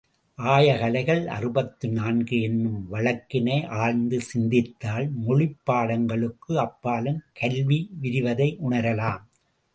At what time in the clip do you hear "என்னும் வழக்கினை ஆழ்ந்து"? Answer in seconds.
2.41-4.21